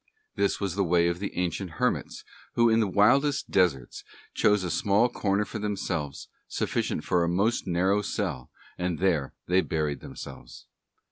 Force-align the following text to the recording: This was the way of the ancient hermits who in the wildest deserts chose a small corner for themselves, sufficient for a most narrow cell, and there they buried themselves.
This 0.33 0.59
was 0.59 0.73
the 0.73 0.83
way 0.83 1.07
of 1.09 1.19
the 1.19 1.37
ancient 1.37 1.73
hermits 1.73 2.23
who 2.55 2.71
in 2.71 2.79
the 2.79 2.87
wildest 2.87 3.51
deserts 3.51 4.03
chose 4.33 4.63
a 4.63 4.71
small 4.71 5.09
corner 5.09 5.45
for 5.45 5.59
themselves, 5.59 6.27
sufficient 6.47 7.03
for 7.03 7.23
a 7.23 7.29
most 7.29 7.67
narrow 7.67 8.01
cell, 8.01 8.49
and 8.79 8.97
there 8.97 9.35
they 9.45 9.61
buried 9.61 9.99
themselves. 9.99 10.65